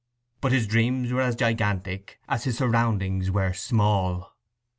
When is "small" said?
3.53-4.33